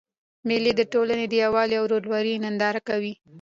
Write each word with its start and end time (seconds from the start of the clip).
مېلې 0.47 0.71
د 0.75 0.81
ټولني 0.93 1.25
د 1.29 1.33
یووالي 1.43 1.75
او 1.77 1.85
ورورولۍ 1.85 2.33
ننداره 2.43 2.81
کوي. 2.89 3.13